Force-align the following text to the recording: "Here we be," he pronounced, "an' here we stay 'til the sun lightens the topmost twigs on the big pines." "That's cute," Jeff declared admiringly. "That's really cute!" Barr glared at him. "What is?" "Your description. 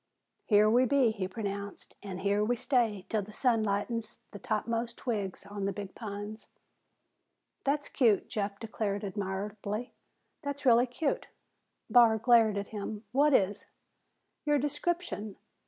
"Here 0.45 0.67
we 0.67 0.85
be," 0.85 1.11
he 1.11 1.27
pronounced, 1.27 1.93
"an' 2.01 2.17
here 2.17 2.43
we 2.43 2.55
stay 2.55 3.05
'til 3.07 3.21
the 3.21 3.31
sun 3.31 3.61
lightens 3.61 4.17
the 4.31 4.39
topmost 4.39 4.97
twigs 4.97 5.45
on 5.45 5.65
the 5.65 5.71
big 5.71 5.93
pines." 5.93 6.47
"That's 7.65 7.87
cute," 7.87 8.27
Jeff 8.27 8.59
declared 8.59 9.03
admiringly. 9.03 9.93
"That's 10.41 10.65
really 10.65 10.87
cute!" 10.87 11.27
Barr 11.87 12.17
glared 12.17 12.57
at 12.57 12.69
him. 12.69 13.03
"What 13.11 13.35
is?" 13.35 13.67
"Your 14.43 14.57
description. 14.57 15.35